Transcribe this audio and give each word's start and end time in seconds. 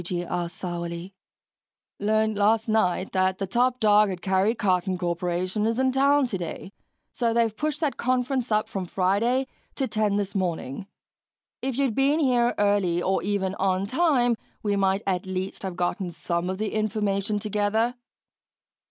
G.G. 0.03 0.25
asked 0.25 0.57
sourly. 0.57 1.13
"Learned 1.99 2.35
last 2.35 2.67
night 2.67 3.11
that 3.11 3.37
the 3.37 3.45
top 3.45 3.79
dog 3.79 4.09
at 4.09 4.21
Karry 4.21 4.55
Karton 4.57 4.97
Korporation 4.97 5.67
is 5.67 5.77
in 5.77 5.91
town 5.91 6.25
today, 6.25 6.71
so 7.11 7.35
they've 7.35 7.55
pushed 7.55 7.81
that 7.81 7.97
conference 7.97 8.51
up 8.51 8.67
from 8.67 8.87
Friday 8.87 9.45
to 9.75 9.87
ten 9.87 10.15
this 10.15 10.33
morning. 10.33 10.87
If 11.61 11.77
you'd 11.77 11.93
been 11.93 12.17
here 12.19 12.55
early 12.57 12.99
or 12.99 13.21
even 13.21 13.53
on 13.59 13.85
time 13.85 14.37
we 14.63 14.75
might 14.75 15.03
at 15.05 15.27
least 15.27 15.61
have 15.61 15.75
gotten 15.75 16.09
some 16.09 16.49
of 16.49 16.57
the 16.57 16.73
information 16.73 17.37
together." 17.37 17.93